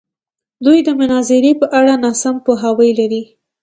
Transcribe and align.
دوی 0.65 0.79
د 0.87 0.89
مناظرې 0.99 1.51
په 1.61 1.65
اړه 1.79 1.93
ناسم 2.03 2.35
پوهاوی 2.45 2.91
لري. 2.99 3.23